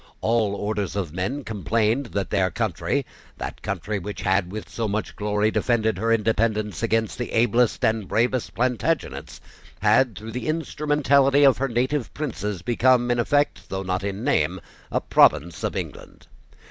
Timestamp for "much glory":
4.87-5.51